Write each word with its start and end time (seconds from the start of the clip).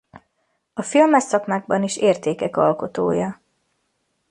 A 0.73 0.81
filmes 0.81 1.23
szakmában 1.23 1.83
is 1.83 1.97
értékek 1.97 2.57
alkotója. 2.57 3.41